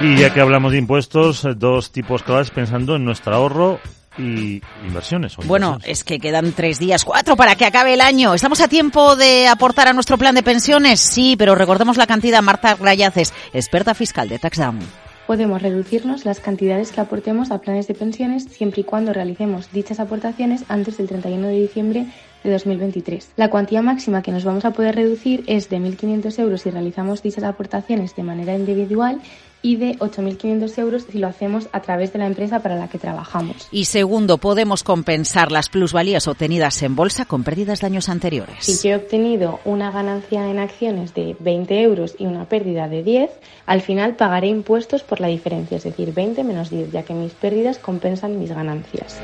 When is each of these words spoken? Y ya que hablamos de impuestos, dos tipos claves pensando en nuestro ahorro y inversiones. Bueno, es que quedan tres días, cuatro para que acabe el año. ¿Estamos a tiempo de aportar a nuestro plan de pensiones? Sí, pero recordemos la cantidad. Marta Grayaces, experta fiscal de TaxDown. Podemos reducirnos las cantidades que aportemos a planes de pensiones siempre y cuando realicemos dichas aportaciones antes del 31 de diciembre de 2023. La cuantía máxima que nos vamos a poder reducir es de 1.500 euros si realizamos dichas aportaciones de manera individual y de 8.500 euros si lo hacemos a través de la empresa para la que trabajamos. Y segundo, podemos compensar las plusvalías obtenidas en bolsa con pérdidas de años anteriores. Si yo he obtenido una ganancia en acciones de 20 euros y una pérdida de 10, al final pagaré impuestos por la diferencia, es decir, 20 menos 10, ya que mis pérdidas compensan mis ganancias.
Y 0.00 0.16
ya 0.16 0.34
que 0.34 0.40
hablamos 0.40 0.72
de 0.72 0.78
impuestos, 0.78 1.46
dos 1.56 1.92
tipos 1.92 2.22
claves 2.22 2.50
pensando 2.50 2.96
en 2.96 3.04
nuestro 3.04 3.34
ahorro 3.34 3.80
y 4.18 4.60
inversiones. 4.86 5.36
Bueno, 5.46 5.78
es 5.84 6.04
que 6.04 6.18
quedan 6.18 6.52
tres 6.52 6.78
días, 6.78 7.04
cuatro 7.04 7.36
para 7.36 7.54
que 7.54 7.64
acabe 7.64 7.94
el 7.94 8.00
año. 8.00 8.34
¿Estamos 8.34 8.60
a 8.60 8.68
tiempo 8.68 9.16
de 9.16 9.48
aportar 9.48 9.88
a 9.88 9.92
nuestro 9.92 10.18
plan 10.18 10.34
de 10.34 10.42
pensiones? 10.42 11.00
Sí, 11.00 11.36
pero 11.36 11.54
recordemos 11.54 11.96
la 11.96 12.06
cantidad. 12.06 12.42
Marta 12.42 12.74
Grayaces, 12.74 13.32
experta 13.52 13.94
fiscal 13.94 14.28
de 14.28 14.38
TaxDown. 14.38 14.80
Podemos 15.26 15.62
reducirnos 15.62 16.26
las 16.26 16.38
cantidades 16.38 16.92
que 16.92 17.00
aportemos 17.00 17.50
a 17.50 17.60
planes 17.60 17.86
de 17.86 17.94
pensiones 17.94 18.44
siempre 18.44 18.82
y 18.82 18.84
cuando 18.84 19.14
realicemos 19.14 19.72
dichas 19.72 19.98
aportaciones 19.98 20.64
antes 20.68 20.98
del 20.98 21.08
31 21.08 21.46
de 21.46 21.60
diciembre 21.60 22.06
de 22.42 22.50
2023. 22.50 23.30
La 23.36 23.48
cuantía 23.48 23.80
máxima 23.80 24.20
que 24.20 24.32
nos 24.32 24.44
vamos 24.44 24.66
a 24.66 24.72
poder 24.72 24.96
reducir 24.96 25.42
es 25.46 25.70
de 25.70 25.78
1.500 25.78 26.38
euros 26.40 26.60
si 26.60 26.70
realizamos 26.70 27.22
dichas 27.22 27.44
aportaciones 27.44 28.14
de 28.14 28.22
manera 28.22 28.54
individual 28.54 29.22
y 29.64 29.76
de 29.76 29.96
8.500 29.98 30.78
euros 30.78 31.06
si 31.10 31.18
lo 31.18 31.26
hacemos 31.26 31.68
a 31.72 31.80
través 31.80 32.12
de 32.12 32.18
la 32.18 32.26
empresa 32.26 32.60
para 32.60 32.76
la 32.76 32.88
que 32.88 32.98
trabajamos. 32.98 33.66
Y 33.72 33.86
segundo, 33.86 34.36
podemos 34.36 34.84
compensar 34.84 35.50
las 35.50 35.70
plusvalías 35.70 36.28
obtenidas 36.28 36.82
en 36.82 36.94
bolsa 36.94 37.24
con 37.24 37.44
pérdidas 37.44 37.80
de 37.80 37.86
años 37.86 38.10
anteriores. 38.10 38.62
Si 38.62 38.86
yo 38.86 38.94
he 38.94 38.96
obtenido 38.96 39.60
una 39.64 39.90
ganancia 39.90 40.50
en 40.50 40.58
acciones 40.58 41.14
de 41.14 41.34
20 41.40 41.80
euros 41.80 42.14
y 42.18 42.26
una 42.26 42.44
pérdida 42.44 42.88
de 42.88 43.02
10, 43.02 43.30
al 43.64 43.80
final 43.80 44.16
pagaré 44.16 44.48
impuestos 44.48 45.02
por 45.02 45.20
la 45.20 45.28
diferencia, 45.28 45.78
es 45.78 45.84
decir, 45.84 46.12
20 46.12 46.44
menos 46.44 46.68
10, 46.68 46.92
ya 46.92 47.02
que 47.02 47.14
mis 47.14 47.32
pérdidas 47.32 47.78
compensan 47.78 48.38
mis 48.38 48.52
ganancias. 48.52 49.18